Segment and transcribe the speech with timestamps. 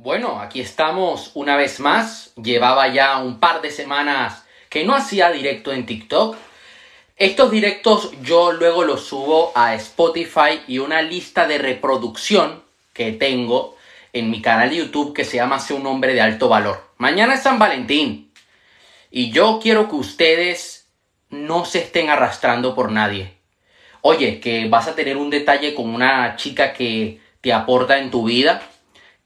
[0.00, 2.32] Bueno, aquí estamos una vez más.
[2.36, 6.36] Llevaba ya un par de semanas que no hacía directo en TikTok.
[7.16, 13.76] Estos directos yo luego los subo a Spotify y una lista de reproducción que tengo
[14.12, 16.80] en mi canal de YouTube que se llama Sé un hombre de alto valor.
[16.98, 18.30] Mañana es San Valentín
[19.10, 20.86] y yo quiero que ustedes
[21.28, 23.34] no se estén arrastrando por nadie.
[24.02, 28.24] Oye, que vas a tener un detalle con una chica que te aporta en tu
[28.24, 28.62] vida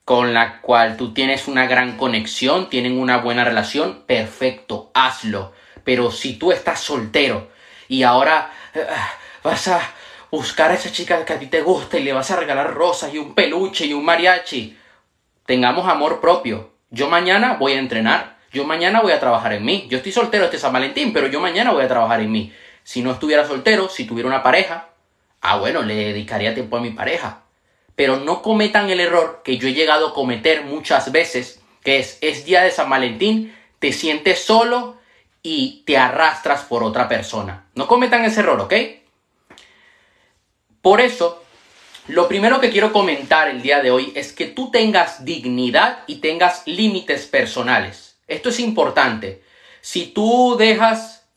[0.04, 5.52] con la cual tú tienes una gran conexión, tienen una buena relación, perfecto, hazlo.
[5.84, 7.50] Pero si tú estás soltero
[7.88, 8.84] y ahora eh,
[9.44, 9.80] vas a
[10.30, 13.12] buscar a esa chica que a ti te gusta y le vas a regalar rosas
[13.14, 14.76] y un peluche y un mariachi,
[15.46, 16.72] tengamos amor propio.
[16.90, 19.86] Yo mañana voy a entrenar, yo mañana voy a trabajar en mí.
[19.88, 22.52] Yo estoy soltero este San Valentín, pero yo mañana voy a trabajar en mí.
[22.82, 24.88] Si no estuviera soltero, si tuviera una pareja,
[25.40, 27.42] ah bueno, le dedicaría tiempo a mi pareja
[27.96, 32.18] pero no cometan el error que yo he llegado a cometer muchas veces, que es,
[32.20, 34.96] es día de San Valentín, te sientes solo
[35.42, 37.66] y te arrastras por otra persona.
[37.74, 38.74] No cometan ese error, ¿ok?
[40.80, 41.42] Por eso,
[42.08, 46.16] lo primero que quiero comentar el día de hoy es que tú tengas dignidad y
[46.16, 48.16] tengas límites personales.
[48.26, 49.42] Esto es importante.
[49.80, 51.28] Si tú dejas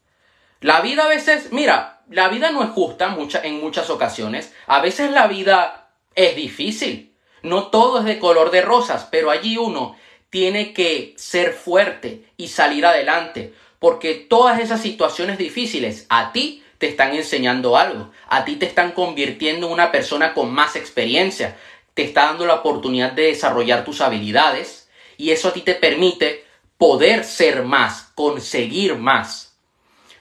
[0.61, 4.53] la vida a veces, mira, la vida no es justa en muchas ocasiones.
[4.67, 5.84] A veces la vida
[6.15, 7.13] es difícil.
[7.43, 9.95] No todo es de color de rosas, pero allí uno
[10.29, 16.87] tiene que ser fuerte y salir adelante, porque todas esas situaciones difíciles a ti te
[16.87, 21.55] están enseñando algo, a ti te están convirtiendo en una persona con más experiencia,
[21.93, 26.43] te está dando la oportunidad de desarrollar tus habilidades y eso a ti te permite
[26.77, 29.55] poder ser más, conseguir más.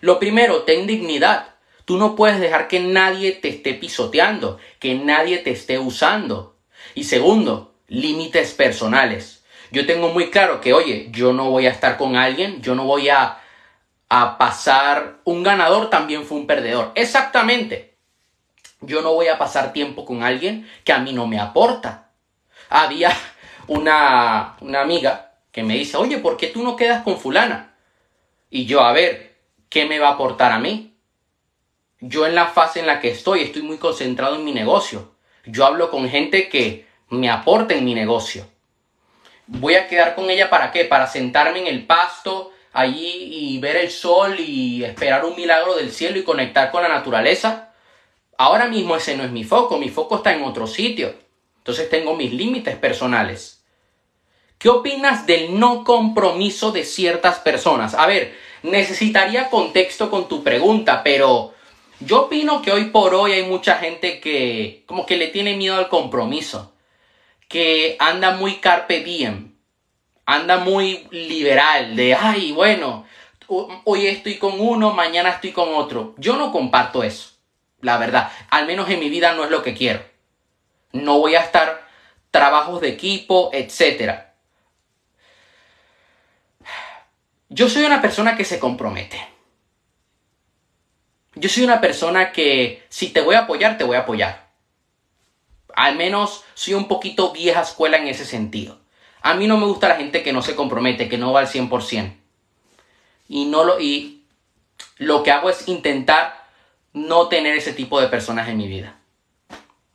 [0.01, 1.54] Lo primero, ten dignidad.
[1.85, 6.57] Tú no puedes dejar que nadie te esté pisoteando, que nadie te esté usando.
[6.95, 9.45] Y segundo, límites personales.
[9.71, 12.85] Yo tengo muy claro que, oye, yo no voy a estar con alguien, yo no
[12.85, 13.39] voy a,
[14.09, 16.93] a pasar, un ganador también fue un perdedor.
[16.95, 17.97] Exactamente.
[18.81, 22.11] Yo no voy a pasar tiempo con alguien que a mí no me aporta.
[22.71, 23.11] Había
[23.67, 27.75] una, una amiga que me dice, oye, ¿por qué tú no quedas con fulana?
[28.51, 29.37] Y yo, a ver,
[29.69, 30.94] ¿qué me va a aportar a mí?
[32.07, 35.13] Yo en la fase en la que estoy estoy muy concentrado en mi negocio.
[35.47, 38.47] Yo hablo con gente que me aporta en mi negocio.
[39.47, 40.85] Voy a quedar con ella para qué?
[40.85, 45.93] Para sentarme en el pasto allí y ver el sol y esperar un milagro del
[45.93, 47.73] cielo y conectar con la naturaleza.
[48.37, 51.15] Ahora mismo ese no es mi foco, mi foco está en otro sitio.
[51.59, 53.65] Entonces tengo mis límites personales.
[54.59, 57.95] ¿Qué opinas del no compromiso de ciertas personas?
[57.95, 61.54] A ver, necesitaría contexto con tu pregunta, pero
[62.05, 65.77] yo opino que hoy por hoy hay mucha gente que como que le tiene miedo
[65.77, 66.75] al compromiso,
[67.49, 69.55] que anda muy carpe diem,
[70.27, 73.07] anda muy liberal, de, ay, bueno,
[73.49, 76.15] hoy estoy con uno, mañana estoy con otro.
[76.19, 77.31] Yo no comparto eso,
[77.81, 80.03] la verdad, al menos en mi vida no es lo que quiero.
[80.93, 81.87] No voy a estar
[82.31, 84.21] trabajos de equipo, etc.
[87.49, 89.34] Yo soy una persona que se compromete.
[91.37, 94.49] Yo soy una persona que si te voy a apoyar, te voy a apoyar.
[95.75, 98.81] Al menos soy un poquito vieja escuela en ese sentido.
[99.23, 101.49] A mí no me gusta la gente que no se compromete, que no va al
[101.49, 102.15] 100%.
[103.29, 104.25] Y, no lo, y
[104.99, 106.45] lo que hago es intentar
[106.93, 108.99] no tener ese tipo de personas en mi vida.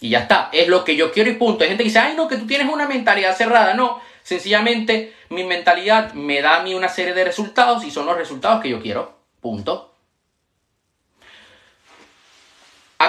[0.02, 1.64] Y ya está, es lo que yo quiero y punto.
[1.64, 3.74] Hay gente que dice, ay no, que tú tienes una mentalidad cerrada.
[3.74, 8.18] No, sencillamente mi mentalidad me da a mí una serie de resultados y son los
[8.18, 9.20] resultados que yo quiero.
[9.42, 9.89] Punto.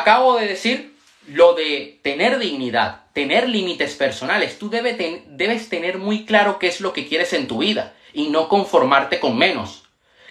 [0.00, 0.96] Acabo de decir
[1.28, 4.58] lo de tener dignidad, tener límites personales.
[4.58, 8.48] Tú debes tener muy claro qué es lo que quieres en tu vida y no
[8.48, 9.82] conformarte con menos.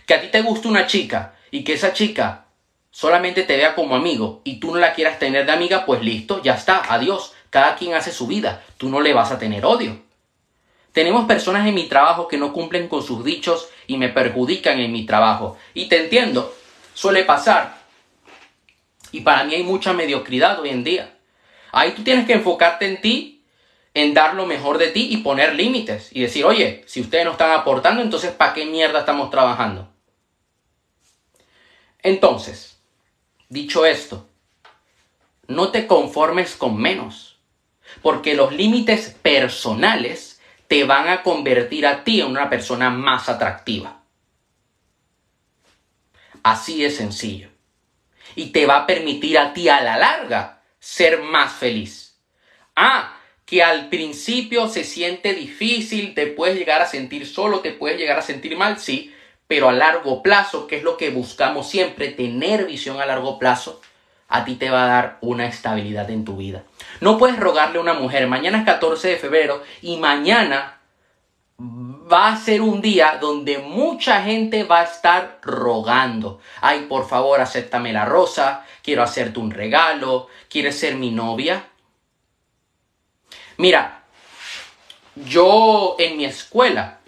[0.07, 2.46] Que a ti te guste una chica y que esa chica
[2.90, 6.41] solamente te vea como amigo y tú no la quieras tener de amiga, pues listo,
[6.41, 7.34] ya está, adiós.
[7.51, 10.01] Cada quien hace su vida, tú no le vas a tener odio.
[10.94, 14.92] Tenemos personas en mi trabajo que no cumplen con sus dichos y me perjudican en
[14.92, 15.57] mi trabajo.
[15.75, 16.56] Y te entiendo,
[16.95, 17.79] suele pasar.
[19.12, 21.18] Y para mí hay mucha mediocridad hoy en día.
[21.72, 23.44] Ahí tú tienes que enfocarte en ti,
[23.94, 26.10] en dar lo mejor de ti y poner límites.
[26.12, 29.92] Y decir, oye, si ustedes no están aportando, entonces ¿para qué mierda estamos trabajando?
[32.02, 32.80] Entonces,
[33.50, 34.28] dicho esto,
[35.48, 37.40] no te conformes con menos,
[38.02, 44.02] porque los límites personales te van a convertir a ti en una persona más atractiva.
[46.44, 47.50] Así de sencillo
[48.36, 52.18] y te va a permitir a ti a la larga ser más feliz.
[52.76, 53.16] Ah,
[53.46, 58.20] que al principio se siente difícil, te puedes llegar a sentir solo, te puedes llegar
[58.20, 59.14] a sentir mal, sí,
[59.48, 63.81] pero a largo plazo, que es lo que buscamos siempre, tener visión a largo plazo,
[64.28, 66.64] a ti te va a dar una estabilidad en tu vida.
[67.02, 70.79] No puedes rogarle a una mujer, mañana es 14 de febrero y mañana
[71.60, 76.40] va a ser un día donde mucha gente va a estar rogando.
[76.62, 81.66] Ay, por favor, acéptame la rosa, quiero hacerte un regalo, quieres ser mi novia.
[83.58, 84.04] Mira,
[85.16, 87.00] yo en mi escuela,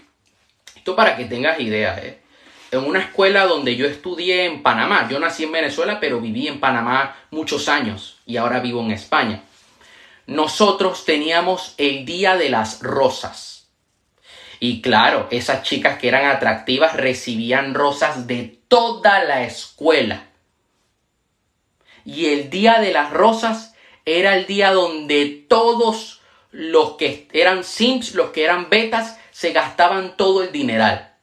[0.75, 2.21] esto para que tengas idea, ¿eh?
[2.71, 5.07] en una escuela donde yo estudié en Panamá.
[5.09, 9.43] Yo nací en Venezuela, pero viví en Panamá muchos años y ahora vivo en España.
[10.25, 13.50] Nosotros teníamos el Día de las Rosas.
[14.63, 20.27] Y claro, esas chicas que eran atractivas recibían rosas de toda la escuela.
[22.05, 23.73] Y el Día de las Rosas
[24.05, 26.21] era el día donde todos
[26.51, 31.15] los que eran Sims, los que eran betas, se gastaban todo el dineral.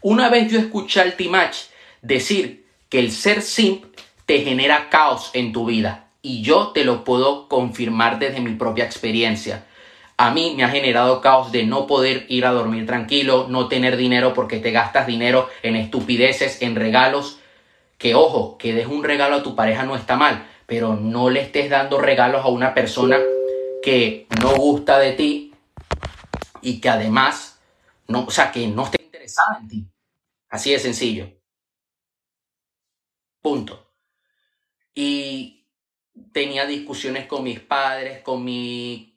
[0.00, 1.54] Una vez yo escuché al Timach
[2.00, 3.84] decir que el ser simp
[4.24, 6.08] te genera caos en tu vida.
[6.22, 9.66] Y yo te lo puedo confirmar desde mi propia experiencia.
[10.18, 13.96] A mí me ha generado caos de no poder ir a dormir tranquilo, no tener
[13.96, 17.38] dinero porque te gastas dinero en estupideces, en regalos.
[17.98, 21.40] Que ojo, que des un regalo a tu pareja no está mal, pero no le
[21.40, 23.18] estés dando regalos a una persona
[23.82, 25.52] que no gusta de ti
[26.62, 27.60] y que además,
[28.08, 29.86] no, o sea, que no esté interesada en ti.
[30.48, 31.30] Así de sencillo.
[33.40, 33.92] Punto.
[34.94, 35.64] Y
[36.32, 39.15] tenía discusiones con mis padres, con mi,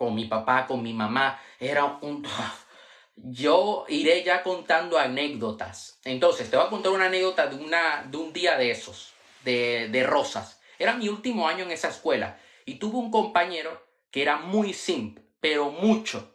[0.00, 1.38] con mi papá, con mi mamá.
[1.58, 2.26] Era un...
[3.16, 6.00] Yo iré ya contando anécdotas.
[6.04, 9.12] Entonces, te voy a contar una anécdota de, una, de un día de esos,
[9.44, 10.58] de, de rosas.
[10.78, 15.22] Era mi último año en esa escuela y tuve un compañero que era muy simple,
[15.38, 16.34] pero mucho,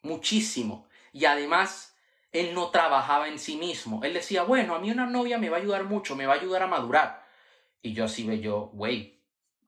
[0.00, 0.88] muchísimo.
[1.12, 1.94] Y además,
[2.32, 4.02] él no trabajaba en sí mismo.
[4.04, 6.38] Él decía, bueno, a mí una novia me va a ayudar mucho, me va a
[6.38, 7.26] ayudar a madurar.
[7.82, 9.20] Y yo así ve yo, güey,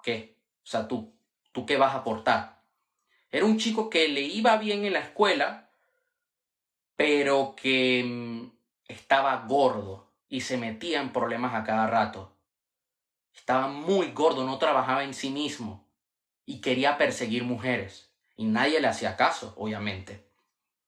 [0.02, 0.38] ¿qué?
[0.64, 1.14] O sea, tú,
[1.52, 2.57] ¿tú qué vas a aportar?
[3.30, 5.70] Era un chico que le iba bien en la escuela,
[6.96, 8.50] pero que mm,
[8.88, 12.32] estaba gordo y se metía en problemas a cada rato.
[13.34, 15.86] Estaba muy gordo, no trabajaba en sí mismo
[16.44, 18.10] y quería perseguir mujeres.
[18.36, 20.26] Y nadie le hacía caso, obviamente.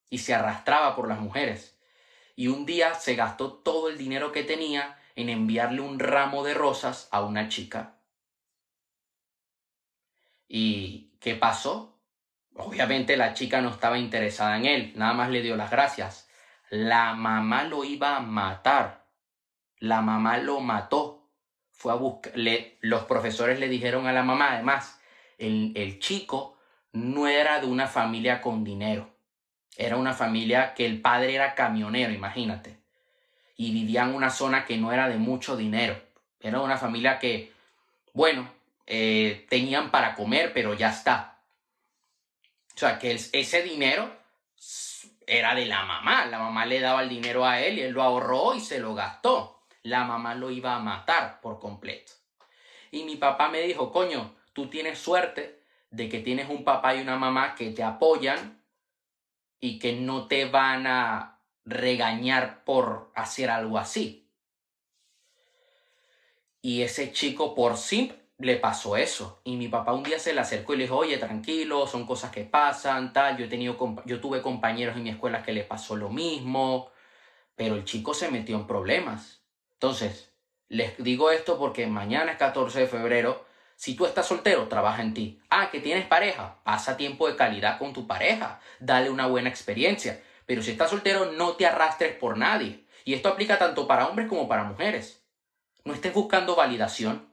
[0.09, 1.79] Y se arrastraba por las mujeres.
[2.37, 6.55] Y un día se gastó todo el dinero que tenía en enviarle un ramo de
[6.55, 7.99] rosas a una chica.
[10.49, 12.00] ¿Y qué pasó?
[12.57, 16.29] Obviamente la chica no estaba interesada en él, nada más le dio las gracias.
[16.71, 19.05] La mamá lo iba a matar.
[19.79, 21.29] La mamá lo mató.
[21.73, 22.33] Fue a buscar.
[22.81, 25.01] los profesores le dijeron a la mamá, además,
[25.39, 26.59] el, chico
[26.93, 29.11] no era de una familia con dinero.
[29.77, 32.79] Era una familia que el padre era camionero, imagínate.
[33.57, 36.01] Y vivía en una zona que no era de mucho dinero.
[36.39, 37.53] Era una familia que,
[38.13, 38.49] bueno,
[38.87, 41.40] eh, tenían para comer, pero ya está.
[42.75, 44.11] O sea, que ese dinero
[45.27, 46.27] era de la mamá.
[46.27, 48.95] La mamá le daba el dinero a él y él lo ahorró y se lo
[48.95, 49.65] gastó.
[49.83, 52.13] La mamá lo iba a matar por completo.
[52.91, 57.01] Y mi papá me dijo, coño, tú tienes suerte de que tienes un papá y
[57.01, 58.63] una mamá que te apoyan
[59.61, 64.29] y que no te van a regañar por hacer algo así.
[66.63, 69.41] Y ese chico por sí le pasó eso.
[69.45, 72.31] Y mi papá un día se le acercó y le dijo, oye, tranquilo, son cosas
[72.31, 73.37] que pasan, tal.
[73.37, 76.91] Yo, he tenido, yo tuve compañeros en mi escuela que le pasó lo mismo,
[77.55, 79.43] pero el chico se metió en problemas.
[79.75, 80.33] Entonces,
[80.69, 85.15] les digo esto porque mañana es 14 de febrero si tú estás soltero, trabaja en
[85.15, 85.41] ti.
[85.49, 90.23] Ah, que tienes pareja, pasa tiempo de calidad con tu pareja, dale una buena experiencia.
[90.45, 92.85] Pero si estás soltero, no te arrastres por nadie.
[93.07, 95.25] Y esto aplica tanto para hombres como para mujeres.
[95.83, 97.30] No estés buscando validación.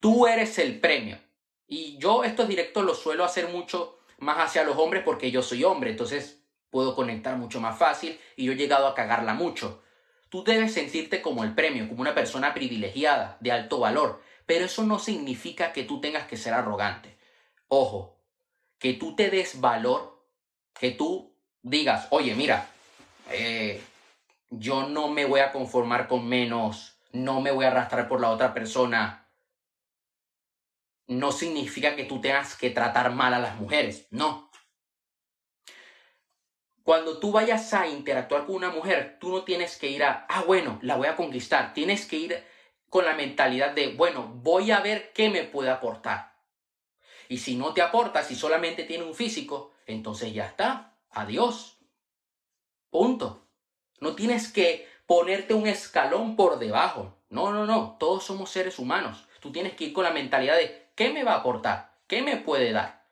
[0.00, 1.18] Tú eres el premio.
[1.66, 5.64] Y yo estos directos los suelo hacer mucho más hacia los hombres porque yo soy
[5.64, 9.82] hombre, entonces puedo conectar mucho más fácil y yo he llegado a cagarla mucho.
[10.28, 14.84] Tú debes sentirte como el premio, como una persona privilegiada, de alto valor, pero eso
[14.84, 17.16] no significa que tú tengas que ser arrogante.
[17.68, 18.18] Ojo,
[18.78, 20.22] que tú te des valor,
[20.78, 22.68] que tú digas, oye, mira,
[23.30, 23.82] eh,
[24.50, 28.30] yo no me voy a conformar con menos, no me voy a arrastrar por la
[28.30, 29.25] otra persona.
[31.06, 34.50] No significa que tú tengas que tratar mal a las mujeres, no.
[36.82, 40.44] Cuando tú vayas a interactuar con una mujer, tú no tienes que ir a, ah,
[40.46, 41.74] bueno, la voy a conquistar.
[41.74, 42.44] Tienes que ir
[42.88, 46.36] con la mentalidad de, bueno, voy a ver qué me puede aportar.
[47.28, 50.96] Y si no te aporta, si solamente tiene un físico, entonces ya está.
[51.10, 51.78] Adiós.
[52.90, 53.48] Punto.
[54.00, 57.18] No tienes que ponerte un escalón por debajo.
[57.30, 57.96] No, no, no.
[57.98, 59.26] Todos somos seres humanos.
[59.40, 61.94] Tú tienes que ir con la mentalidad de ¿qué me va a aportar?
[62.08, 63.06] ¿Qué me puede dar?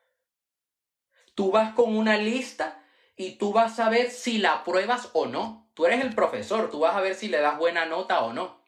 [1.37, 2.83] Tú vas con una lista
[3.17, 5.69] y tú vas a ver si la pruebas o no.
[5.75, 8.61] Tú eres el profesor, tú vas a ver si le das buena nota o no.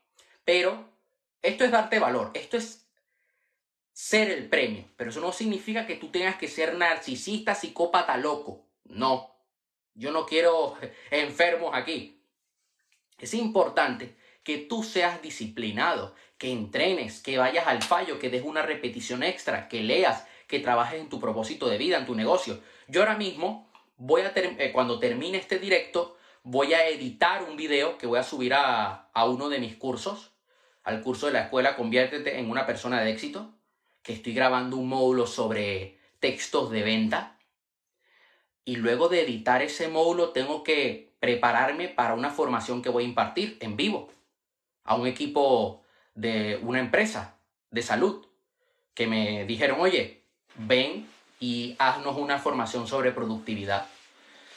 [0.44, 0.88] Pero
[1.42, 2.86] esto es darte valor, esto es
[3.92, 8.66] ser el premio, pero eso no significa que tú tengas que ser narcisista, psicópata, loco.
[8.84, 9.34] No,
[9.94, 10.76] yo no quiero
[11.10, 12.20] enfermos aquí.
[13.18, 18.62] Es importante que tú seas disciplinado, que entrenes, que vayas al fallo, que des una
[18.62, 22.60] repetición extra, que leas, que trabajes en tu propósito de vida, en tu negocio.
[22.88, 27.98] Yo ahora mismo voy a, eh, cuando termine este directo, voy a editar un video
[27.98, 30.32] que voy a subir a, a uno de mis cursos,
[30.84, 33.54] al curso de la escuela Conviértete en una persona de éxito,
[34.02, 37.38] que estoy grabando un módulo sobre textos de venta.
[38.64, 43.08] Y luego de editar ese módulo tengo que prepararme para una formación que voy a
[43.08, 44.10] impartir en vivo
[44.84, 45.82] a un equipo
[46.16, 47.38] de una empresa
[47.70, 48.26] de salud
[48.94, 50.24] que me dijeron, oye,
[50.56, 51.08] ven
[51.38, 53.86] y haznos una formación sobre productividad.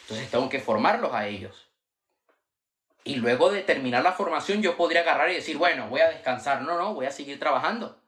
[0.03, 1.67] Entonces tengo que formarlos a ellos.
[3.03, 6.61] Y luego de terminar la formación yo podría agarrar y decir, bueno, voy a descansar.
[6.61, 7.99] No, no, voy a seguir trabajando.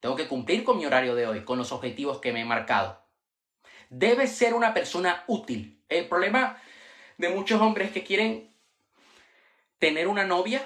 [0.00, 3.02] Tengo que cumplir con mi horario de hoy, con los objetivos que me he marcado.
[3.90, 5.82] Debes ser una persona útil.
[5.88, 6.60] El problema
[7.16, 8.54] de muchos hombres que quieren
[9.78, 10.64] tener una novia,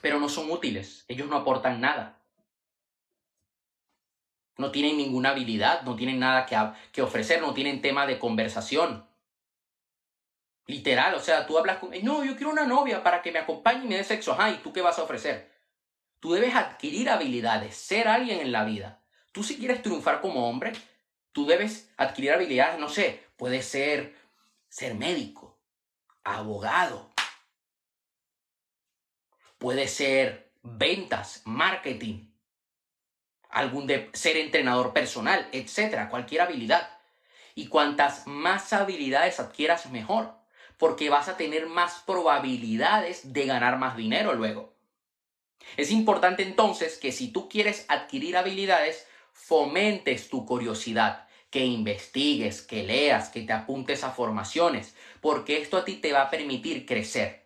[0.00, 1.04] pero no son útiles.
[1.08, 2.18] Ellos no aportan nada.
[4.56, 6.46] No tienen ninguna habilidad, no tienen nada
[6.92, 9.06] que, ofrecer, no tienen tema de conversación.
[10.66, 11.90] Literal, o sea, tú hablas con...
[12.02, 14.32] No, yo quiero una novia para que me acompañe y me dé sexo.
[14.32, 15.52] Ajá, ¿y tú qué vas a ofrecer?
[16.20, 19.02] Tú debes adquirir habilidades, ser alguien en la vida.
[19.32, 20.72] Tú si quieres triunfar como hombre,
[21.32, 24.14] tú debes adquirir habilidades, no sé, puede ser
[24.68, 25.56] ser médico,
[26.24, 27.13] abogado,
[29.64, 32.28] puede ser ventas, marketing,
[33.48, 36.90] algún de ser entrenador personal, etcétera, cualquier habilidad.
[37.54, 40.34] Y cuantas más habilidades adquieras, mejor,
[40.76, 44.74] porque vas a tener más probabilidades de ganar más dinero luego.
[45.78, 52.82] Es importante entonces que si tú quieres adquirir habilidades, fomentes tu curiosidad, que investigues, que
[52.82, 57.43] leas, que te apuntes a formaciones, porque esto a ti te va a permitir crecer.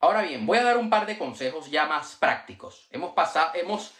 [0.00, 2.86] Ahora bien, voy a dar un par de consejos ya más prácticos.
[2.90, 3.94] Hemos pasado, hemos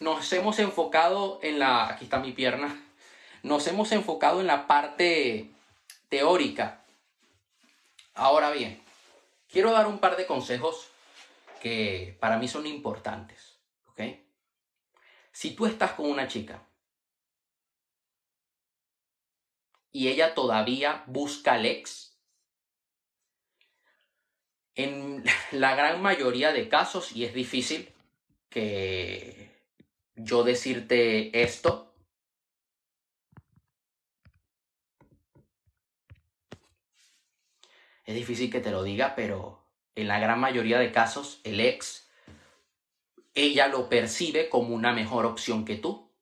[0.00, 2.82] nos hemos enfocado en la, aquí está mi pierna,
[3.42, 5.50] nos hemos enfocado en la parte
[6.08, 6.84] teórica.
[8.14, 8.82] Ahora bien,
[9.50, 10.88] quiero dar un par de consejos
[11.60, 14.00] que para mí son importantes, ¿ok?
[15.32, 16.62] Si tú estás con una chica
[19.92, 22.15] y ella todavía busca al ex,
[24.76, 27.92] en la gran mayoría de casos, y es difícil
[28.50, 29.50] que
[30.14, 31.94] yo decirte esto?
[38.04, 39.66] Es difícil que te lo diga, pero
[39.96, 42.08] en la gran mayoría de casos el ex,
[43.34, 46.12] ella lo percibe como una mejor opción que tú.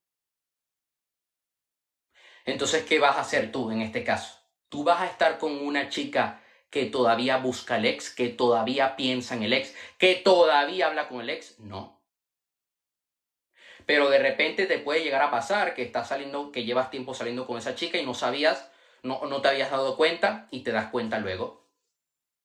[2.46, 4.38] Entonces, ¿qué vas a hacer tú en este caso?
[4.68, 6.43] ¿Tú vas a estar con una chica
[6.74, 11.20] que todavía busca al ex, que todavía piensa en el ex, que todavía habla con
[11.20, 11.60] el ex?
[11.60, 12.00] No.
[13.86, 17.46] Pero de repente te puede llegar a pasar que estás saliendo, que llevas tiempo saliendo
[17.46, 18.72] con esa chica y no sabías,
[19.04, 21.64] no, no te habías dado cuenta y te das cuenta luego.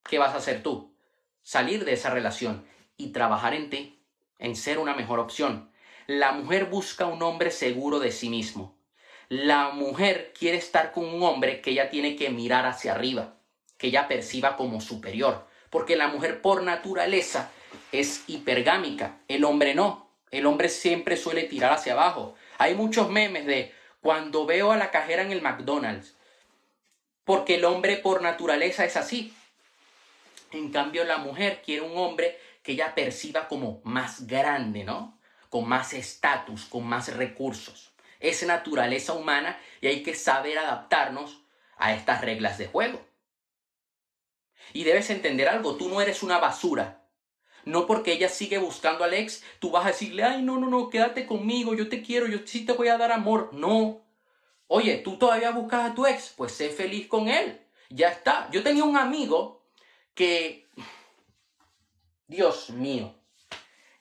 [0.08, 0.96] ¿Qué vas a hacer tú?
[1.42, 2.68] Salir de esa relación
[2.98, 4.00] y trabajar en ti,
[4.38, 5.72] en ser una mejor opción.
[6.06, 8.78] La mujer busca un hombre seguro de sí mismo.
[9.28, 13.39] La mujer quiere estar con un hombre que ella tiene que mirar hacia arriba,
[13.80, 17.50] que ella perciba como superior, porque la mujer por naturaleza
[17.92, 20.08] es hipergámica, el hombre no.
[20.32, 22.36] El hombre siempre suele tirar hacia abajo.
[22.60, 26.16] Hay muchos memes de cuando veo a la cajera en el McDonald's.
[27.24, 29.34] Porque el hombre por naturaleza es así.
[30.52, 35.20] En cambio, la mujer quiere un hombre que ella perciba como más grande, ¿no?
[35.50, 37.92] Con más estatus, con más recursos.
[38.20, 41.42] Es naturaleza humana y hay que saber adaptarnos
[41.78, 43.09] a estas reglas de juego.
[44.74, 47.00] Y debes entender algo, tú no eres una basura,
[47.66, 50.90] no porque ella sigue buscando al ex, tú vas a decirle, ay, no, no, no,
[50.90, 53.50] quédate conmigo, yo te quiero, yo sí te voy a dar amor.
[53.54, 54.02] No.
[54.68, 57.60] Oye, tú todavía buscas a tu ex, pues sé feliz con él.
[57.90, 58.50] Ya está.
[58.52, 59.64] Yo tenía un amigo
[60.14, 60.68] que,
[62.28, 63.16] Dios mío,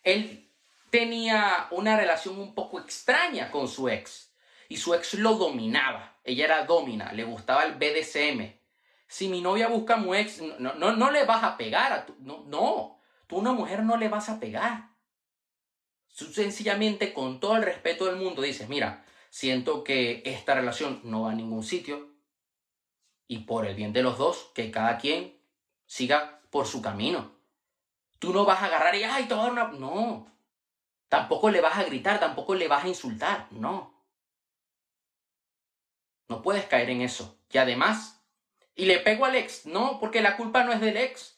[0.03, 0.51] él
[0.91, 4.33] tenía una relación un poco extraña con su ex
[4.69, 6.19] y su ex lo dominaba.
[6.25, 8.58] Ella era domina, le gustaba el BDSM.
[9.09, 12.07] Si mi novia busca a mu ex, no, no, no le vas a pegar a
[12.07, 14.91] tu, no, no, tú una mujer no le vas a pegar.
[16.17, 21.23] Tú sencillamente con todo el respeto del mundo dices, mira, siento que esta relación no
[21.23, 22.09] va a ningún sitio
[23.29, 25.39] y por el bien de los dos, que cada quien
[25.87, 27.33] siga por su camino.
[28.19, 29.35] Tú no vas a agarrar y, ay, te.
[29.35, 30.27] No.
[31.09, 33.47] Tampoco le vas a gritar, tampoco le vas a insultar.
[33.53, 33.95] No.
[36.29, 37.39] No puedes caer en eso.
[37.51, 38.18] Y además,
[38.79, 39.67] y le pego al ex.
[39.67, 41.37] No, porque la culpa no es del ex.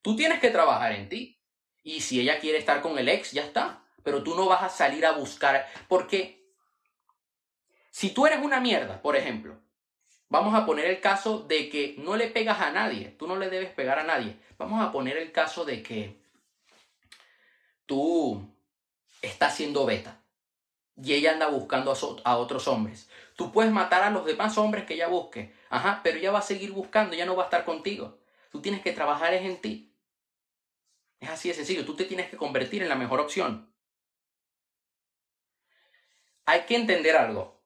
[0.00, 1.38] Tú tienes que trabajar en ti.
[1.82, 3.84] Y si ella quiere estar con el ex, ya está.
[4.02, 5.68] Pero tú no vas a salir a buscar.
[5.86, 6.50] Porque
[7.90, 9.60] si tú eres una mierda, por ejemplo,
[10.30, 13.10] vamos a poner el caso de que no le pegas a nadie.
[13.10, 14.38] Tú no le debes pegar a nadie.
[14.56, 16.16] Vamos a poner el caso de que
[17.84, 18.50] tú
[19.20, 20.22] estás siendo beta
[20.96, 23.08] y ella anda buscando a, otros hombres.
[23.36, 26.42] Tú puedes matar a los demás hombres que ella busque, ajá, pero ella va a
[26.42, 28.18] seguir buscando, ya no va a estar contigo.
[28.50, 29.94] Tú tienes que trabajar en ti.
[31.20, 33.70] Es así de sencillo, tú te tienes que convertir en la mejor opción.
[36.46, 37.60] Hay que entender algo.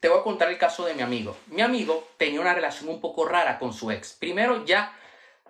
[0.00, 1.36] Te voy a contar el caso de mi amigo.
[1.46, 4.14] Mi amigo tenía una relación un poco rara con su ex.
[4.14, 4.96] Primero ya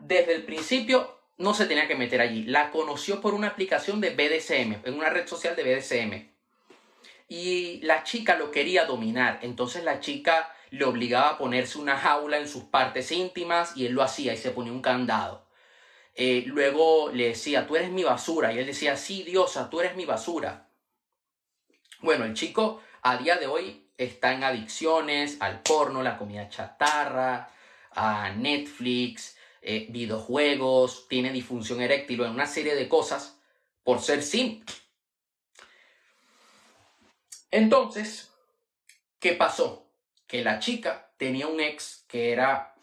[0.00, 2.45] desde el principio no se tenía que meter allí.
[2.45, 6.38] La conoció por una aplicación de BDSM, en una red social de BDSM.
[7.28, 9.40] Y la chica lo quería dominar.
[9.42, 13.92] Entonces la chica le obligaba a ponerse una jaula en sus partes íntimas y él
[13.92, 15.47] lo hacía y se ponía un candado.
[16.14, 18.52] Eh, luego le decía, tú eres mi basura.
[18.52, 20.68] Y él decía, sí, diosa, tú eres mi basura.
[22.00, 27.50] Bueno, el chico a día de hoy está en adicciones al porno, la comida chatarra,
[27.92, 33.38] a Netflix, eh, videojuegos, tiene disfunción eréctil en una serie de cosas
[33.82, 34.73] por ser simple.
[37.50, 38.33] Entonces,
[39.19, 39.90] ¿qué pasó?
[40.26, 42.75] Que la chica tenía un ex que era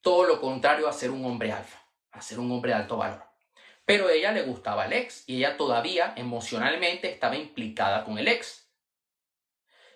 [0.00, 3.24] todo lo contrario a ser un hombre alfa, a ser un hombre de alto valor.
[3.84, 8.66] Pero ella le gustaba el ex y ella todavía emocionalmente estaba implicada con el ex.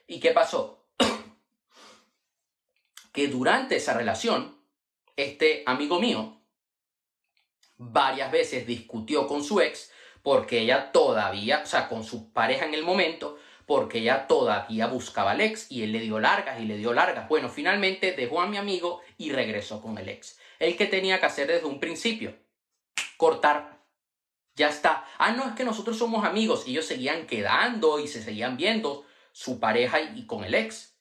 [0.07, 0.87] ¿Y qué pasó?
[3.13, 4.59] que durante esa relación
[5.17, 6.41] este amigo mío
[7.77, 9.92] varias veces discutió con su ex
[10.23, 15.33] porque ella todavía, o sea, con su pareja en el momento, porque ella todavía buscaba
[15.33, 17.29] al ex y él le dio largas y le dio largas.
[17.29, 20.39] Bueno, finalmente dejó a mi amigo y regresó con el ex.
[20.59, 22.37] El que tenía que hacer desde un principio,
[23.17, 23.81] cortar.
[24.55, 25.07] Ya está.
[25.19, 26.65] Ah, no, es que nosotros somos amigos.
[26.67, 30.95] Ellos seguían quedando y se seguían viendo su pareja y, con el ex.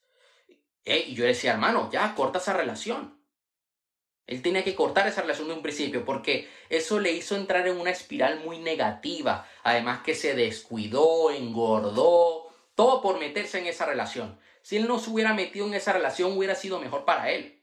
[0.85, 3.20] Eh, y yo le decía, hermano, ya, corta esa relación.
[4.27, 7.79] Él tenía que cortar esa relación de un principio porque eso le hizo entrar en
[7.79, 9.47] una espiral muy negativa.
[9.63, 14.39] Además que se descuidó, engordó, todo por meterse en esa relación.
[14.61, 17.61] Si él no se hubiera metido en esa relación hubiera sido mejor para él.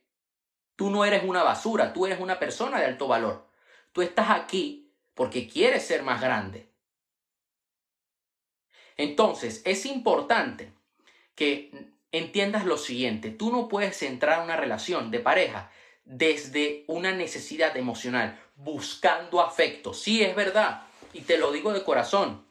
[0.77, 3.49] Tú no eres una basura, tú eres una persona de alto valor.
[3.93, 6.69] Tú estás aquí porque quieres ser más grande.
[8.97, 10.73] Entonces, es importante
[11.35, 11.71] que
[12.13, 13.31] entiendas lo siguiente.
[13.31, 15.71] Tú no puedes entrar en una relación de pareja
[16.09, 19.93] desde una necesidad emocional, buscando afecto.
[19.93, 20.87] Sí, es verdad.
[21.13, 22.47] Y te lo digo de corazón.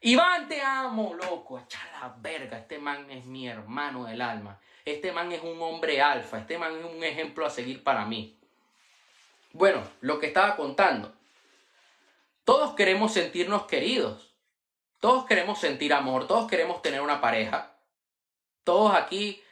[0.00, 1.58] Iván, te amo, loco.
[1.58, 2.58] Echa la verga.
[2.58, 4.58] Este man es mi hermano del alma.
[4.86, 6.38] Este man es un hombre alfa.
[6.38, 8.38] Este man es un ejemplo a seguir para mí.
[9.52, 11.14] Bueno, lo que estaba contando.
[12.44, 14.34] Todos queremos sentirnos queridos.
[15.00, 16.26] Todos queremos sentir amor.
[16.26, 17.76] Todos queremos tener una pareja.
[18.64, 19.43] Todos aquí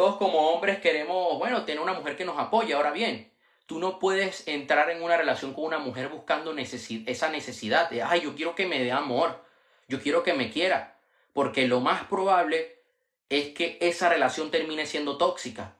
[0.00, 2.72] todos como hombres queremos, bueno, tener una mujer que nos apoye.
[2.72, 3.30] Ahora bien,
[3.66, 8.22] tú no puedes entrar en una relación con una mujer buscando esa necesidad de, ay,
[8.22, 9.44] yo quiero que me dé amor,
[9.88, 10.96] yo quiero que me quiera,
[11.34, 12.78] porque lo más probable
[13.28, 15.76] es que esa relación termine siendo tóxica,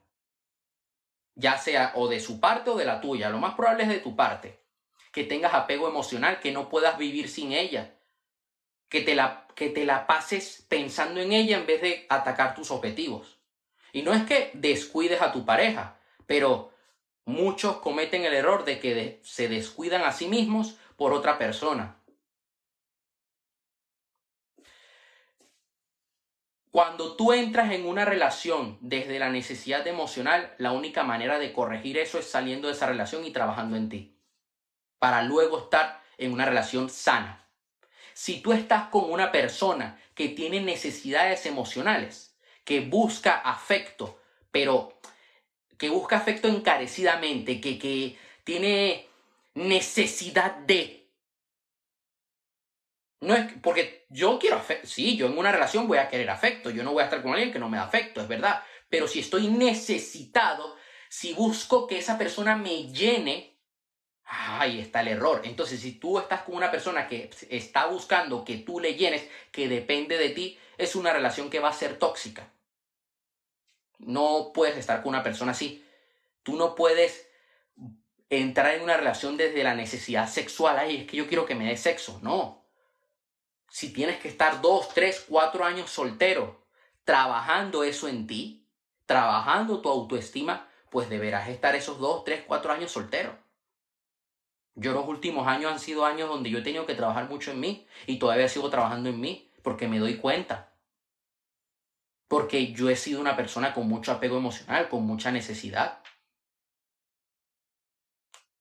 [1.34, 4.00] ya sea o de su parte o de la tuya, lo más probable es de
[4.00, 4.60] tu parte,
[5.12, 7.94] que tengas apego emocional, que no puedas vivir sin ella,
[8.90, 12.70] que te la, que te la pases pensando en ella en vez de atacar tus
[12.70, 13.39] objetivos.
[13.92, 16.72] Y no es que descuides a tu pareja, pero
[17.24, 21.96] muchos cometen el error de que se descuidan a sí mismos por otra persona.
[26.70, 31.98] Cuando tú entras en una relación desde la necesidad emocional, la única manera de corregir
[31.98, 34.16] eso es saliendo de esa relación y trabajando en ti.
[35.00, 37.44] Para luego estar en una relación sana.
[38.14, 42.29] Si tú estás con una persona que tiene necesidades emocionales,
[42.70, 44.20] que busca afecto,
[44.52, 45.00] pero
[45.76, 49.08] que busca afecto encarecidamente, que, que tiene
[49.54, 51.10] necesidad de,
[53.20, 54.86] No es porque yo quiero afecto.
[54.86, 56.70] Sí, yo en una relación voy a querer afecto.
[56.70, 58.62] Yo no voy a estar con alguien que no me da afecto, es verdad.
[58.88, 60.76] Pero si estoy necesitado,
[61.08, 63.58] si busco que esa persona me llene,
[64.22, 65.40] ahí está el error.
[65.42, 69.68] Entonces, si tú estás con una persona que está buscando que tú le llenes, que
[69.68, 72.48] depende de ti, es una relación que va a ser tóxica.
[74.00, 75.84] No puedes estar con una persona así.
[76.42, 77.28] Tú no puedes
[78.30, 80.78] entrar en una relación desde la necesidad sexual.
[80.78, 82.18] Ay, es que yo quiero que me dé sexo.
[82.22, 82.64] No.
[83.68, 86.64] Si tienes que estar dos, tres, cuatro años soltero,
[87.04, 88.66] trabajando eso en ti,
[89.06, 93.36] trabajando tu autoestima, pues deberás estar esos dos, tres, cuatro años soltero.
[94.74, 97.60] Yo los últimos años han sido años donde yo he tenido que trabajar mucho en
[97.60, 100.69] mí y todavía sigo trabajando en mí porque me doy cuenta.
[102.30, 105.98] Porque yo he sido una persona con mucho apego emocional, con mucha necesidad.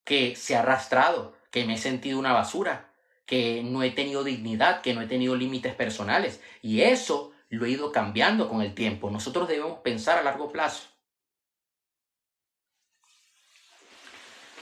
[0.04, 2.92] Que se ha arrastrado, que me he sentido una basura,
[3.28, 6.42] que no he tenido dignidad, que no he tenido límites personales.
[6.64, 9.12] Y eso lo he ido cambiando con el tiempo.
[9.12, 10.88] Nosotros debemos pensar a largo plazo.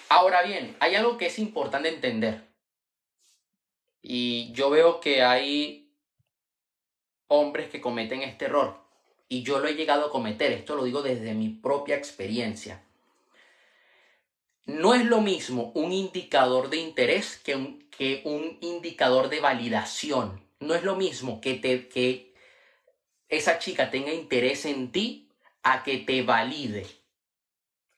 [0.10, 2.46] Ahora bien, hay algo que es importante entender.
[4.02, 5.96] Y yo veo que hay
[7.28, 8.87] hombres que cometen este error.
[9.30, 10.52] Y yo lo he llegado a cometer.
[10.52, 12.82] Esto lo digo desde mi propia experiencia.
[14.66, 20.42] No es lo mismo un indicador de interés que un, que un indicador de validación.
[20.60, 22.34] No es lo mismo que, te, que
[23.30, 25.30] esa chica tenga interés en ti
[25.64, 26.86] a que te valide,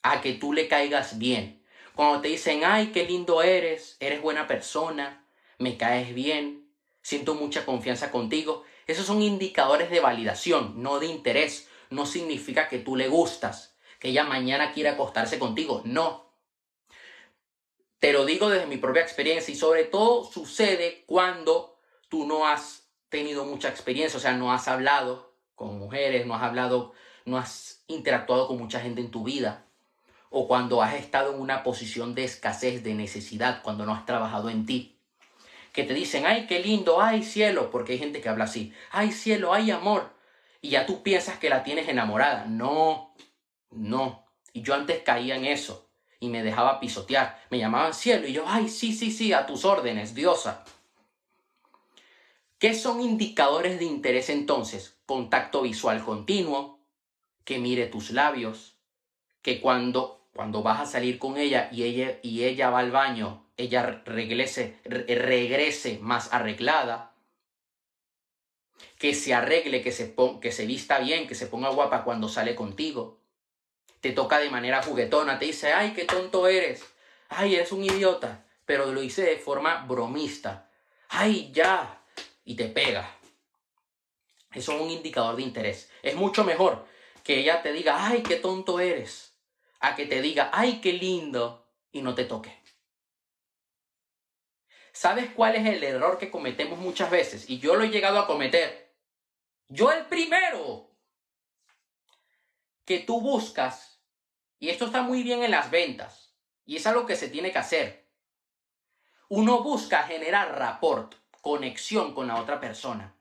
[0.02, 1.64] a que tú le caigas bien.
[1.96, 5.26] Cuando te dicen, ay, qué lindo eres, eres buena persona,
[5.58, 6.70] me caes bien,
[7.02, 11.68] siento mucha confianza contigo, esos son indicadores de validación, no de interés.
[11.90, 16.30] No significa que tú le gustas, que ella mañana quiera acostarse contigo, no.
[18.00, 22.88] Te lo digo desde mi propia experiencia y sobre todo sucede cuando tú no has
[23.10, 26.94] tenido mucha experiencia, o sea, no has hablado con mujeres, no has hablado,
[27.26, 29.66] no has interactuado con mucha gente en tu vida,
[30.30, 34.50] o cuando has estado en una posición de escasez, de necesidad, cuando no has trabajado
[34.50, 34.99] en ti.
[35.74, 39.12] Que te dicen, ay, qué lindo, ay, cielo, porque hay gente que habla así, ay,
[39.12, 40.14] cielo, ay, amor.
[40.62, 42.46] Y ya tú piensas que la tienes enamorada.
[42.46, 43.14] No,
[43.72, 44.26] no.
[44.54, 47.42] Y yo antes caía en eso y me dejaba pisotear.
[47.50, 50.64] Me llamaban cielo y yo, ay, sí, sí, sí, a tus órdenes, diosa.
[52.58, 55.00] ¿Qué son indicadores de interés entonces?
[55.06, 56.80] Contacto visual continuo,
[57.46, 58.76] que mire tus labios,
[59.42, 63.49] que cuando, cuando vas a salir con ella y ella, y ella va al baño,
[63.60, 67.14] ella regrese, regrese más arreglada,
[68.98, 72.56] que se arregle, que se, que se vista bien, que se ponga guapa cuando sale
[72.56, 73.20] contigo,
[74.00, 76.86] te toca de manera juguetona, te dice, ay, qué tonto eres,
[77.28, 80.70] ay, eres un idiota, pero lo hice de forma bromista,
[81.10, 82.02] ay, ya,
[82.46, 83.14] y te pega.
[84.54, 85.92] Eso es un indicador de interés.
[86.02, 86.86] Es mucho mejor
[87.24, 89.36] que ella te diga, ay, qué tonto eres,
[89.82, 92.59] a que te diga, ay, qué lindo, y no te toque.
[94.92, 97.50] ¿Sabes cuál es el error que cometemos muchas veces?
[97.50, 98.94] Y yo lo he llegado a cometer.
[99.68, 100.90] Yo el primero.
[102.86, 103.90] Que tú buscas
[104.60, 106.34] y esto está muy bien en las ventas.
[106.66, 108.08] Y es algo que se tiene que hacer.
[109.30, 113.16] Uno busca generar rapport, conexión con la otra persona.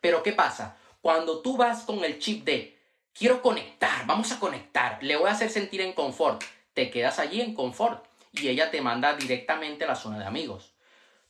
[0.00, 0.76] Pero ¿qué pasa?
[1.00, 2.78] Cuando tú vas con el chip de
[3.12, 6.42] quiero conectar, vamos a conectar, le voy a hacer sentir en confort,
[6.74, 10.74] te quedas allí en confort y ella te manda directamente a la zona de amigos.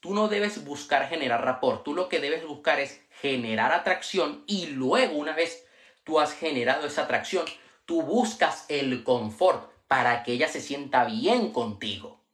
[0.01, 4.67] Tú no debes buscar generar rapport, tú lo que debes buscar es generar atracción y
[4.67, 5.67] luego una vez
[6.05, 7.45] tú has generado esa atracción,
[7.85, 12.25] Tú buscas el confort para que ella se sienta bien contigo.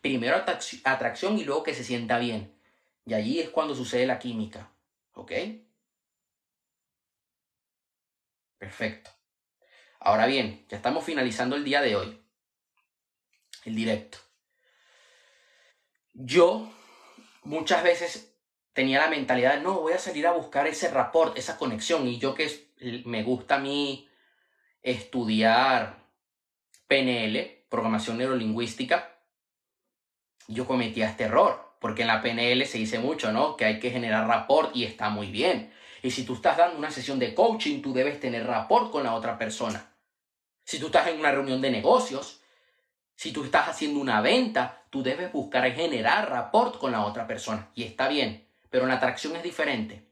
[0.00, 0.36] Primero
[0.84, 2.56] atracción y luego que se sienta bien.
[3.04, 4.70] Y allí es cuando sucede la química.
[5.14, 5.32] ¿Ok?
[8.58, 9.10] Perfecto.
[9.98, 12.25] Ahora bien, ya estamos finalizando el día de hoy.
[13.66, 14.18] El directo.
[16.14, 16.72] Yo
[17.42, 18.32] muchas veces
[18.72, 22.06] tenía la mentalidad, no, voy a salir a buscar ese rapport, esa conexión.
[22.06, 22.70] Y yo que
[23.04, 24.08] me gusta a mí
[24.82, 25.96] estudiar
[26.86, 29.18] PNL, programación neurolingüística,
[30.46, 33.56] yo cometía este error, porque en la PNL se dice mucho, ¿no?
[33.56, 35.72] Que hay que generar rapport y está muy bien.
[36.04, 39.14] Y si tú estás dando una sesión de coaching, tú debes tener rapport con la
[39.14, 39.92] otra persona.
[40.62, 42.42] Si tú estás en una reunión de negocios,
[43.16, 47.70] si tú estás haciendo una venta, tú debes buscar generar rapport con la otra persona.
[47.74, 50.06] Y está bien, pero la atracción es diferente.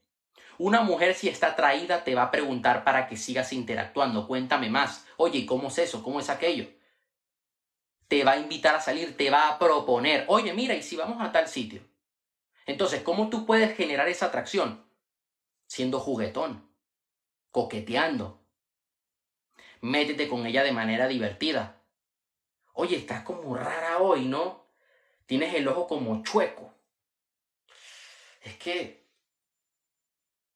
[0.57, 4.27] Una mujer si está atraída te va a preguntar para que sigas interactuando.
[4.27, 5.07] Cuéntame más.
[5.19, 6.03] Oye, ¿cómo es eso?
[6.03, 6.67] ¿Cómo es aquello?
[8.09, 10.25] Te va a invitar a salir, te va a proponer.
[10.29, 11.83] Oye, mira, ¿y si vamos a tal sitio?
[12.67, 14.83] Entonces, ¿cómo tú puedes generar esa atracción?
[15.67, 16.71] Siendo juguetón,
[17.51, 18.41] coqueteando.
[19.83, 21.84] Métete con ella de manera divertida.
[22.75, 24.67] Oye, estás como rara hoy, ¿no?
[25.27, 26.75] Tienes el ojo como chueco.
[28.43, 29.07] Es que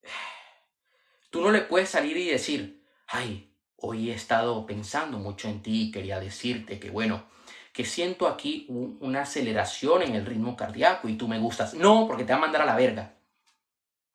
[1.29, 5.91] tú no le puedes salir y decir, ay, hoy he estado pensando mucho en ti,
[5.91, 7.23] quería decirte que bueno,
[7.71, 11.73] que siento aquí una aceleración en el ritmo cardíaco y tú me gustas.
[11.73, 13.15] No, porque te va a mandar a la verga.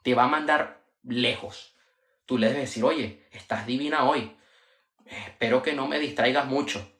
[0.02, 1.74] Te va a mandar lejos.
[2.26, 4.36] Tú le debes decir, oye, estás divina hoy.
[5.06, 6.93] Espero que no me distraigas mucho.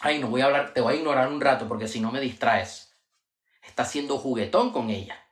[0.00, 2.20] Ay, no voy a hablar, te voy a ignorar un rato porque si no me
[2.20, 2.94] distraes.
[3.62, 5.26] Estás siendo juguetón con ella.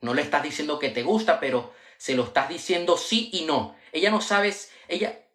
[0.00, 3.76] No le estás diciendo que te gusta, pero se lo estás diciendo sí y no.
[3.92, 4.54] Ella no sabe,
[4.88, 5.26] ella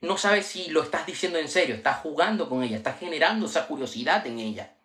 [0.00, 3.66] no sabe si lo estás diciendo en serio, estás jugando con ella, estás generando esa
[3.66, 4.76] curiosidad en ella.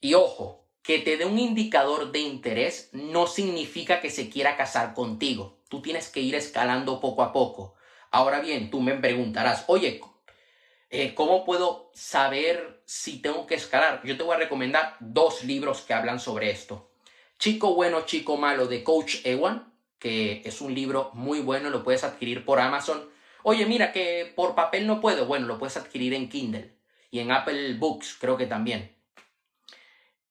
[0.00, 4.94] Y ojo, que te dé un indicador de interés no significa que se quiera casar
[4.94, 5.58] contigo.
[5.68, 7.75] Tú tienes que ir escalando poco a poco.
[8.16, 10.00] Ahora bien, tú me preguntarás, oye,
[10.88, 14.00] eh, ¿cómo puedo saber si tengo que escalar?
[14.04, 16.88] Yo te voy a recomendar dos libros que hablan sobre esto.
[17.38, 22.04] Chico bueno, chico malo de Coach Ewan, que es un libro muy bueno, lo puedes
[22.04, 23.06] adquirir por Amazon.
[23.42, 25.26] Oye, mira que por papel no puedo.
[25.26, 26.74] Bueno, lo puedes adquirir en Kindle
[27.10, 28.96] y en Apple Books, creo que también.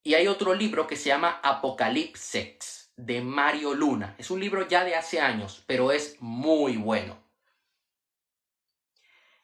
[0.02, 4.16] Y hay otro libro que se llama Apocalipsis de Mario Luna.
[4.18, 7.25] Es un libro ya de hace años, pero es muy bueno.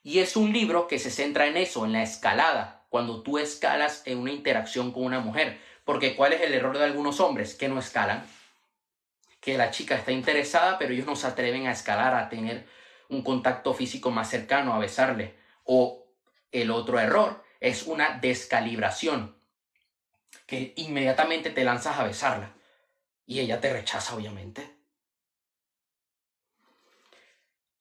[0.02, 4.02] Y es un libro que se centra en eso, en la escalada, cuando tú escalas
[4.06, 5.60] en una interacción con una mujer.
[5.84, 7.54] Porque ¿cuál es el error de algunos hombres?
[7.54, 8.26] Que no escalan.
[9.40, 12.66] Que la chica está interesada, pero ellos no se atreven a escalar, a tener
[13.08, 15.36] un contacto físico más cercano, a besarle.
[15.64, 16.06] O
[16.50, 19.36] el otro error es una descalibración,
[20.46, 22.54] que inmediatamente te lanzas a besarla.
[23.24, 24.68] Y ella te rechaza, obviamente.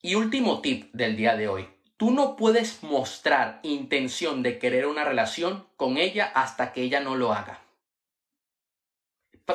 [0.04, 1.81] Y último tip del día de hoy.
[2.02, 7.16] Tú no puedes mostrar intención de querer una relación con ella hasta que ella no
[7.16, 7.62] lo haga.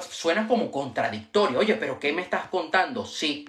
[0.08, 1.58] Suena como contradictorio.
[1.58, 3.04] Oye, pero ¿qué me estás contando?
[3.04, 3.46] Sí,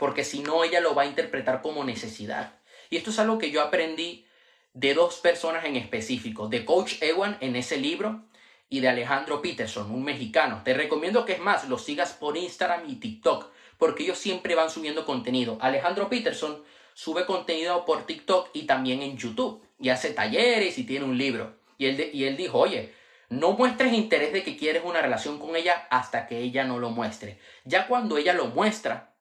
[0.00, 2.58] porque si no ella lo va a interpretar como necesidad.
[2.90, 4.26] Y esto es algo que yo aprendí
[4.72, 8.24] de dos personas en específico, de Coach Ewan en ese libro
[8.68, 10.62] y de Alejandro Peterson, un mexicano.
[10.64, 14.70] Te recomiendo que es más, lo sigas por Instagram y TikTok, porque ellos siempre van
[14.70, 15.56] subiendo contenido.
[15.60, 16.64] Alejandro Peterson
[16.94, 19.62] sube contenido por TikTok y también en YouTube.
[19.78, 21.58] Y hace talleres y tiene un libro.
[21.76, 22.94] Y él, y él dijo, oye,
[23.28, 26.90] no muestres interés de que quieres una relación con ella hasta que ella no lo
[26.90, 27.38] muestre.
[27.64, 29.14] Ya cuando ella lo muestra,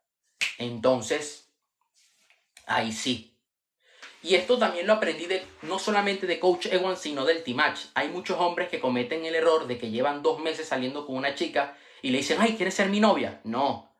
[0.57, 1.51] entonces,
[2.65, 3.37] ahí sí.
[4.21, 7.87] Y esto también lo aprendí de, no solamente de Coach Ewan, sino del T-Match.
[7.93, 11.35] Hay muchos hombres que cometen el error de que llevan dos meses saliendo con una
[11.35, 13.41] chica y le dicen, ay, ¿quieres ser mi novia?
[13.43, 13.97] No.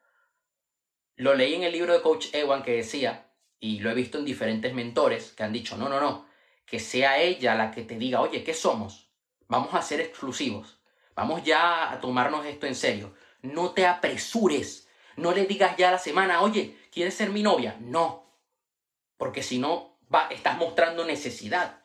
[1.16, 3.33] Lo leí en el libro de Coach Ewan que decía,
[3.63, 6.26] y lo he visto en diferentes mentores que han dicho, no, no, no,
[6.65, 9.08] que sea ella la que te diga, oye, ¿qué somos?
[9.47, 10.82] Vamos a ser exclusivos,
[11.15, 13.13] vamos ya a tomarnos esto en serio.
[13.41, 17.78] No te apresures, no le digas ya a la semana, oye, ¿quieres ser mi novia?
[17.80, 18.36] No,
[19.15, 21.80] porque si no, va, estás mostrando necesidad,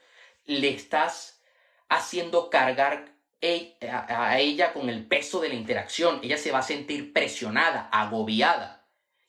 [0.46, 1.44] le estás
[1.88, 6.62] haciendo cargar e, a ella con el peso de la interacción, ella se va a
[6.62, 8.78] sentir presionada, agobiada.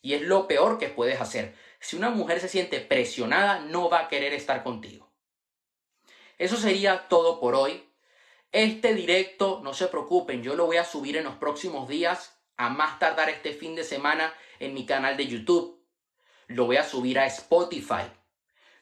[0.01, 1.53] Y es lo peor que puedes hacer.
[1.80, 5.10] Si una mujer se siente presionada, no va a querer estar contigo.
[6.38, 7.84] Eso sería todo por hoy.
[8.52, 12.70] Este directo, no se preocupen, yo lo voy a subir en los próximos días, a
[12.70, 15.82] más tardar este fin de semana en mi canal de YouTube.
[16.48, 18.12] Lo voy a subir a Spotify.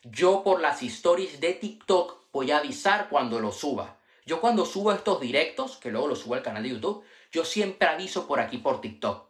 [0.04, 4.00] Yo por las stories de TikTok voy a avisar cuando lo suba.
[4.26, 7.88] Yo cuando subo estos directos, que luego lo subo al canal de YouTube, yo siempre
[7.88, 9.27] aviso por aquí por TikTok.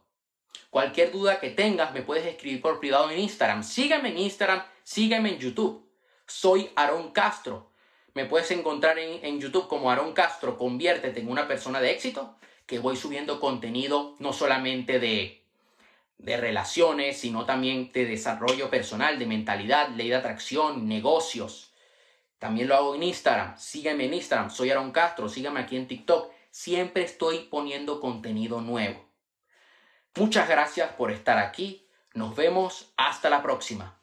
[0.70, 3.64] Cualquier duda que tengas me puedes escribir por privado en Instagram.
[3.64, 5.90] Sígueme en Instagram, sígueme en YouTube.
[6.28, 7.72] Soy Aaron Castro.
[8.14, 12.80] Me puedes encontrar en, YouTube como Aaron Castro, conviértete en una persona de éxito, que
[12.80, 15.44] voy subiendo contenido no solamente de,
[16.18, 21.72] de relaciones, sino también de desarrollo personal, de mentalidad, ley de atracción, negocios.
[22.40, 23.58] También lo hago en Instagram.
[23.58, 26.32] Sígueme en Instagram, soy Aaron Castro, sígueme aquí en TikTok.
[26.52, 29.07] Siempre estoy poniendo contenido nuevo.
[30.16, 31.88] Muchas gracias por estar aquí.
[32.14, 33.97] Nos vemos hasta la próxima.